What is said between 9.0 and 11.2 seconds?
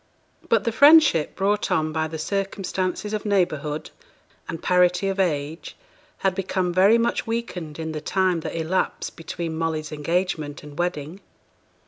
between Molly's engagement and wedding.